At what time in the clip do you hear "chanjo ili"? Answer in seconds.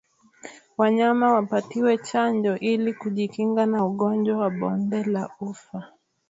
1.97-2.93